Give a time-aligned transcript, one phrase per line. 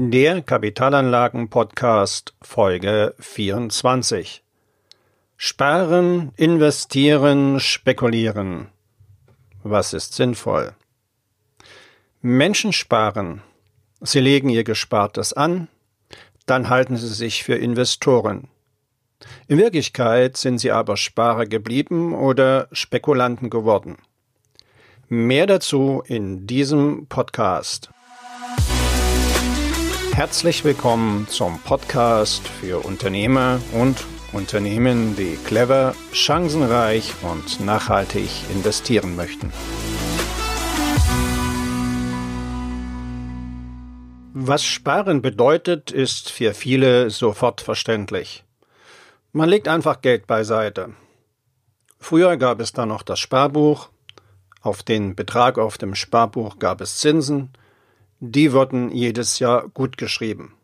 [0.00, 4.44] Der Kapitalanlagen-Podcast Folge 24.
[5.36, 8.68] Sparen, investieren, spekulieren.
[9.64, 10.76] Was ist sinnvoll?
[12.22, 13.42] Menschen sparen.
[14.00, 15.66] Sie legen ihr Gespartes an,
[16.46, 18.46] dann halten sie sich für Investoren.
[19.48, 23.96] In Wirklichkeit sind sie aber Sparer geblieben oder Spekulanten geworden.
[25.08, 27.90] Mehr dazu in diesem Podcast.
[30.18, 39.52] Herzlich willkommen zum Podcast für Unternehmer und Unternehmen, die clever, chancenreich und nachhaltig investieren möchten.
[44.34, 48.42] Was Sparen bedeutet, ist für viele sofort verständlich.
[49.30, 50.94] Man legt einfach Geld beiseite.
[52.00, 53.88] Früher gab es da noch das Sparbuch.
[54.62, 57.52] Auf den Betrag auf dem Sparbuch gab es Zinsen
[58.20, 60.54] die wurden jedes Jahr gut geschrieben.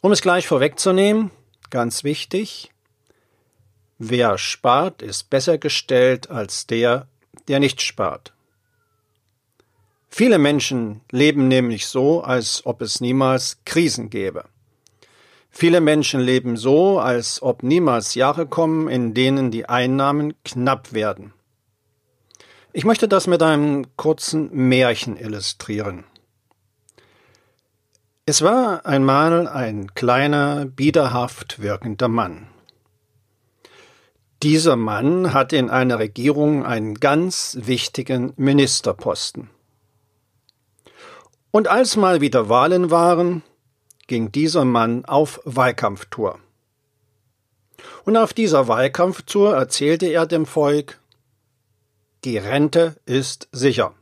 [0.00, 1.30] Um es gleich vorwegzunehmen,
[1.70, 2.70] ganz wichtig,
[3.98, 7.08] wer spart, ist besser gestellt als der,
[7.48, 8.32] der nicht spart.
[10.08, 14.44] Viele Menschen leben nämlich so, als ob es niemals Krisen gäbe.
[15.50, 21.32] Viele Menschen leben so, als ob niemals Jahre kommen, in denen die Einnahmen knapp werden.
[22.76, 26.02] Ich möchte das mit einem kurzen Märchen illustrieren.
[28.26, 32.48] Es war einmal ein kleiner, biederhaft wirkender Mann.
[34.42, 39.50] Dieser Mann hatte in einer Regierung einen ganz wichtigen Ministerposten.
[41.52, 43.44] Und als mal wieder Wahlen waren,
[44.08, 46.40] ging dieser Mann auf Wahlkampftour.
[48.04, 50.98] Und auf dieser Wahlkampftour erzählte er dem Volk,
[52.24, 53.94] die Rente ist sicher.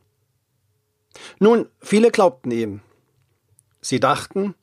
[1.39, 2.81] Nun, viele glaubten ihm.
[3.81, 4.55] Sie dachten,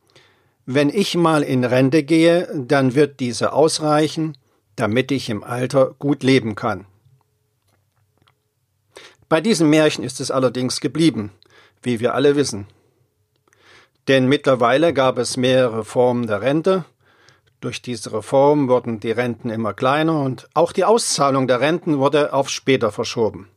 [0.66, 4.38] wenn ich mal in Rente gehe, dann wird diese ausreichen,
[4.76, 6.86] damit ich im Alter gut leben kann.
[9.28, 11.32] Bei diesem Märchen ist es allerdings geblieben,
[11.82, 12.66] wie wir alle wissen.
[14.08, 16.86] Denn mittlerweile gab es mehrere Formen der Rente,
[17.60, 22.34] durch diese Reform wurden die Renten immer kleiner und auch die Auszahlung der Renten wurde
[22.34, 23.50] auf später verschoben.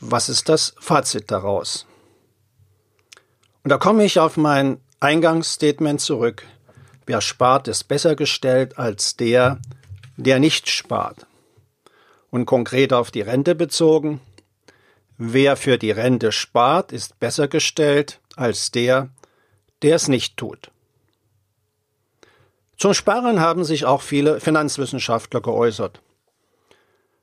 [0.00, 1.86] Was ist das Fazit daraus?
[3.62, 6.44] Und da komme ich auf mein Eingangsstatement zurück.
[7.06, 9.58] Wer spart, ist besser gestellt als der,
[10.16, 11.26] der nicht spart.
[12.30, 14.20] Und konkret auf die Rente bezogen,
[15.18, 19.10] wer für die Rente spart, ist besser gestellt als der,
[19.82, 20.70] der es nicht tut.
[22.82, 26.02] Zum Sparen haben sich auch viele Finanzwissenschaftler geäußert.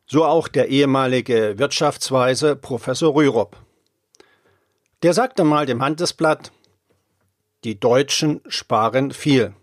[0.05, 3.57] So auch der ehemalige Wirtschaftsweise Professor Rürup.
[5.03, 6.53] Der sagte mal dem Handelsblatt,
[7.65, 9.53] die Deutschen sparen viel.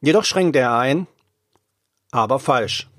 [0.00, 1.06] Jedoch schränkte er ein,
[2.10, 2.90] aber falsch.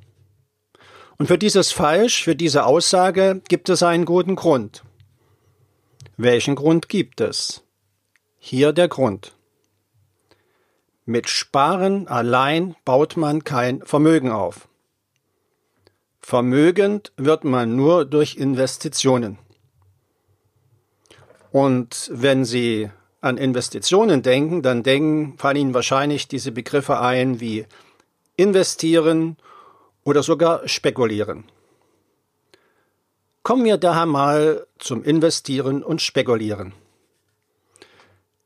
[1.17, 4.85] Und für dieses Falsch, für diese Aussage gibt es einen guten Grund.
[6.15, 7.65] Welchen Grund gibt es?
[8.39, 9.33] Hier der Grund.
[11.06, 14.69] Mit Sparen allein baut man kein Vermögen auf.
[16.22, 19.38] Vermögend wird man nur durch Investitionen.
[21.52, 27.66] Und wenn Sie an Investitionen denken, dann denken, fallen Ihnen wahrscheinlich diese Begriffe ein wie
[28.38, 29.38] investieren
[30.03, 31.46] oder sogar spekulieren.
[33.44, 36.74] Kommen wir daher mal zum Investieren und Spekulieren.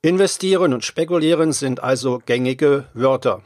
[0.03, 3.41] Investieren und Spekulieren sind also gängige Wörter.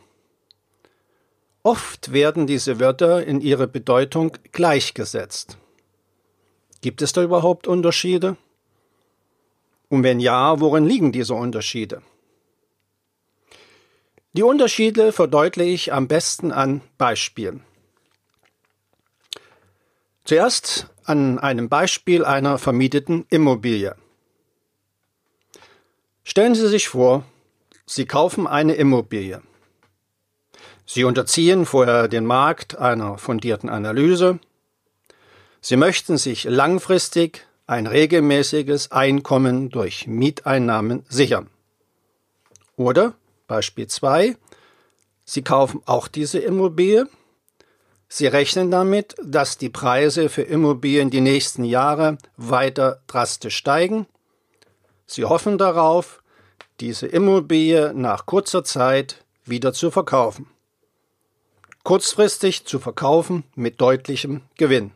[1.63, 5.57] Oft werden diese Wörter in ihrer Bedeutung gleichgesetzt.
[6.81, 8.35] Gibt es da überhaupt Unterschiede?
[9.87, 12.01] Und wenn ja, worin liegen diese Unterschiede?
[14.33, 17.63] Die Unterschiede verdeutliche ich am besten an Beispielen.
[20.25, 23.95] Zuerst an einem Beispiel einer vermieteten Immobilie.
[26.23, 27.23] Stellen Sie sich vor,
[27.85, 29.41] Sie kaufen eine Immobilie.
[30.85, 34.39] Sie unterziehen vorher den Markt einer fundierten Analyse.
[35.61, 41.49] Sie möchten sich langfristig ein regelmäßiges Einkommen durch Mieteinnahmen sichern.
[42.75, 43.13] Oder
[43.47, 44.35] Beispiel 2.
[45.25, 47.07] Sie kaufen auch diese Immobilie.
[48.07, 54.07] Sie rechnen damit, dass die Preise für Immobilien die nächsten Jahre weiter drastisch steigen.
[55.05, 56.20] Sie hoffen darauf,
[56.81, 60.47] diese Immobilie nach kurzer Zeit wieder zu verkaufen
[61.83, 64.91] kurzfristig zu verkaufen mit deutlichem Gewinn.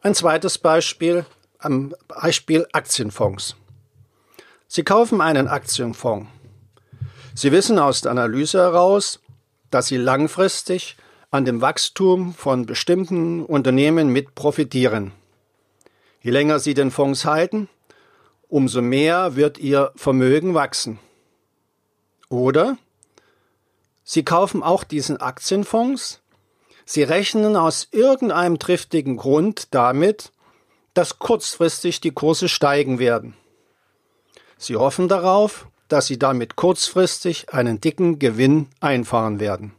[0.00, 1.26] Ein zweites Beispiel,
[1.58, 3.56] am Beispiel Aktienfonds.
[4.66, 6.28] Sie kaufen einen Aktienfonds.
[7.34, 9.20] Sie wissen aus der Analyse heraus,
[9.70, 10.96] dass Sie langfristig
[11.30, 15.12] an dem Wachstum von bestimmten Unternehmen mit profitieren.
[16.20, 17.68] Je länger Sie den Fonds halten,
[18.52, 20.98] umso mehr wird Ihr Vermögen wachsen.
[22.28, 22.76] Oder
[24.04, 26.20] Sie kaufen auch diesen Aktienfonds,
[26.84, 30.32] Sie rechnen aus irgendeinem triftigen Grund damit,
[30.92, 33.34] dass kurzfristig die Kurse steigen werden.
[34.58, 39.72] Sie hoffen darauf, dass Sie damit kurzfristig einen dicken Gewinn einfahren werden.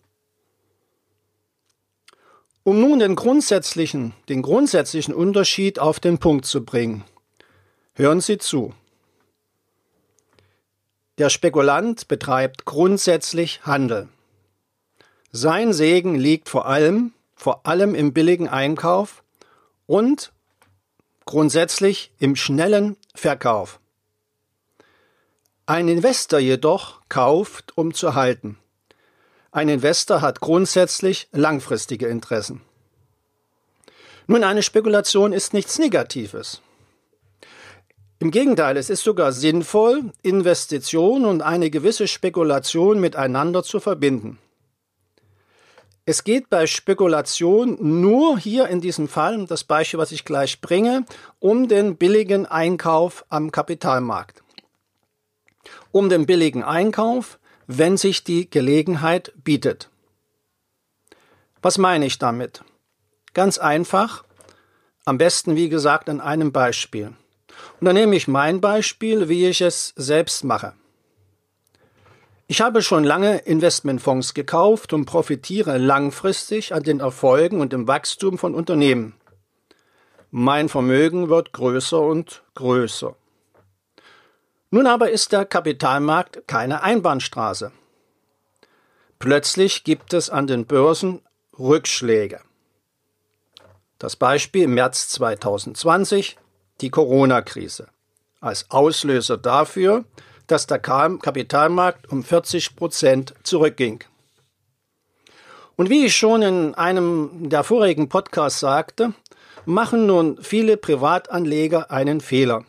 [2.63, 7.03] Um nun den grundsätzlichen, den grundsätzlichen Unterschied auf den Punkt zu bringen,
[7.95, 8.73] hören Sie zu.
[11.19, 14.09] Der Spekulant betreibt grundsätzlich Handel.
[15.31, 19.23] Sein Segen liegt vor allem, vor allem im billigen Einkauf
[19.85, 20.31] und
[21.25, 23.79] grundsätzlich im schnellen Verkauf.
[25.65, 28.57] Ein Investor jedoch kauft, um zu halten.
[29.51, 32.61] Ein Investor hat grundsätzlich langfristige Interessen.
[34.25, 36.61] Nun, eine Spekulation ist nichts Negatives.
[38.23, 44.39] Im Gegenteil, es ist sogar sinnvoll, Investition und eine gewisse Spekulation miteinander zu verbinden.
[46.05, 51.05] Es geht bei Spekulation nur hier in diesem Fall, das Beispiel, was ich gleich bringe,
[51.39, 54.41] um den billigen Einkauf am Kapitalmarkt.
[55.91, 59.89] Um den billigen Einkauf, wenn sich die Gelegenheit bietet.
[61.61, 62.63] Was meine ich damit?
[63.33, 64.23] Ganz einfach,
[65.03, 67.17] am besten wie gesagt an einem Beispiel.
[67.79, 70.73] Und dann nehme ich mein Beispiel, wie ich es selbst mache.
[72.47, 78.37] Ich habe schon lange Investmentfonds gekauft und profitiere langfristig an den Erfolgen und dem Wachstum
[78.37, 79.15] von Unternehmen.
[80.29, 83.15] Mein Vermögen wird größer und größer.
[84.71, 87.71] Nun aber ist der Kapitalmarkt keine Einbahnstraße.
[89.19, 91.21] Plötzlich gibt es an den Börsen
[91.57, 92.41] Rückschläge.
[93.99, 96.37] Das Beispiel im März 2020,
[96.83, 97.87] die Corona-Krise.
[98.41, 100.03] Als Auslöser dafür,
[100.47, 104.03] dass der Kapitalmarkt um 40 Prozent zurückging.
[105.77, 109.13] Und wie ich schon in einem der vorigen Podcasts sagte,
[109.65, 112.65] machen nun viele Privatanleger einen Fehler.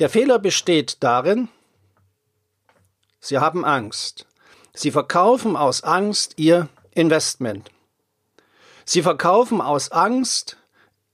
[0.00, 1.48] Der Fehler besteht darin,
[3.20, 4.26] sie haben Angst.
[4.74, 7.70] Sie verkaufen aus Angst ihr Investment.
[8.84, 10.56] Sie verkaufen aus Angst,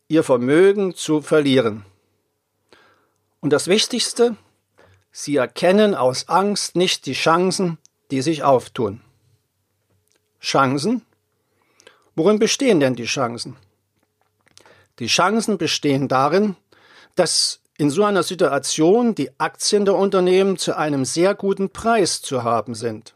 [0.08, 1.85] ihr Vermögen zu verlieren.
[3.41, 4.37] Und das Wichtigste,
[5.11, 7.79] Sie erkennen aus Angst nicht die Chancen,
[8.11, 9.00] die sich auftun.
[10.41, 11.03] Chancen?
[12.14, 13.56] Worin bestehen denn die Chancen?
[14.99, 16.56] Die Chancen bestehen darin,
[17.14, 22.43] dass in so einer Situation die Aktien der Unternehmen zu einem sehr guten Preis zu
[22.43, 23.14] haben sind.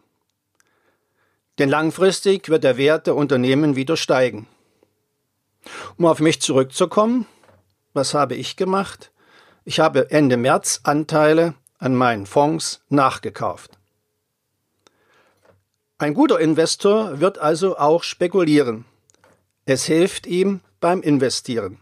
[1.59, 4.47] Denn langfristig wird der Wert der Unternehmen wieder steigen.
[5.96, 7.26] Um auf mich zurückzukommen,
[7.93, 9.11] was habe ich gemacht?
[9.64, 13.78] Ich habe Ende März Anteile an meinen Fonds nachgekauft.
[15.99, 18.87] Ein guter Investor wird also auch spekulieren.
[19.67, 21.78] Es hilft ihm beim Investieren.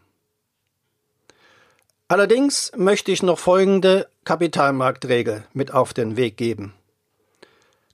[2.08, 6.74] Allerdings möchte ich noch folgende Kapitalmarktregel mit auf den Weg geben.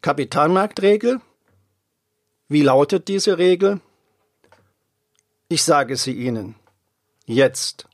[0.03, 1.21] Kapitalmarktregel?
[2.49, 3.81] Wie lautet diese Regel?
[5.55, 6.57] Ich sage sie Ihnen.
[7.27, 7.87] Jetzt.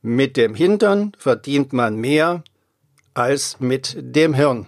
[0.00, 2.42] Mit dem Hintern verdient man mehr
[3.12, 4.64] als mit dem Hirn.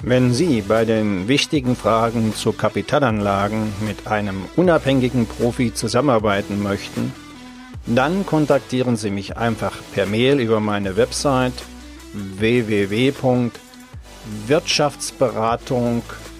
[0.00, 7.12] Wenn Sie bei den wichtigen Fragen zu Kapitalanlagen mit einem unabhängigen Profi zusammenarbeiten möchten,
[7.84, 11.62] dann kontaktieren Sie mich einfach per Mail über meine Website